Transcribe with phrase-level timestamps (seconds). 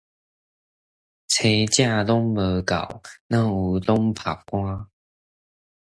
[1.27, 4.87] 生食攏無夠，哪有通曬乾